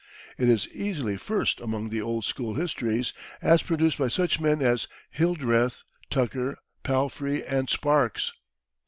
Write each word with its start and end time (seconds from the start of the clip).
It 0.35 0.49
is 0.49 0.67
easily 0.69 1.15
first 1.15 1.59
among 1.59 1.89
the 1.89 2.01
old 2.01 2.25
school 2.25 2.55
histories 2.55 3.13
as 3.39 3.61
produced 3.61 3.99
by 3.99 4.07
such 4.07 4.39
men 4.39 4.59
as 4.59 4.87
Hildreth. 5.11 5.83
Tucker, 6.09 6.57
Palfrey 6.81 7.45
and 7.45 7.69
Sparks. 7.69 8.31